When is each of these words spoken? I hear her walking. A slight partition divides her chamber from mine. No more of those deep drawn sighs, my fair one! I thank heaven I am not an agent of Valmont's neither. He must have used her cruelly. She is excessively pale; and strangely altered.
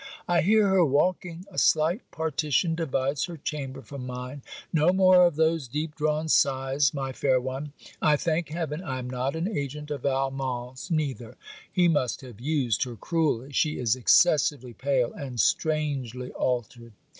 I 0.27 0.41
hear 0.41 0.67
her 0.67 0.83
walking. 0.83 1.45
A 1.51 1.59
slight 1.59 2.01
partition 2.09 2.73
divides 2.73 3.25
her 3.25 3.37
chamber 3.37 3.83
from 3.83 4.07
mine. 4.07 4.41
No 4.73 4.91
more 4.91 5.27
of 5.27 5.35
those 5.35 5.67
deep 5.67 5.93
drawn 5.93 6.27
sighs, 6.27 6.91
my 6.91 7.11
fair 7.13 7.39
one! 7.39 7.73
I 8.01 8.15
thank 8.17 8.49
heaven 8.49 8.81
I 8.81 8.97
am 8.97 9.07
not 9.07 9.35
an 9.35 9.47
agent 9.47 9.91
of 9.91 10.01
Valmont's 10.01 10.89
neither. 10.89 11.37
He 11.71 11.87
must 11.87 12.21
have 12.21 12.41
used 12.41 12.81
her 12.81 12.95
cruelly. 12.95 13.51
She 13.53 13.77
is 13.77 13.95
excessively 13.95 14.73
pale; 14.73 15.13
and 15.13 15.39
strangely 15.39 16.31
altered. 16.31 16.93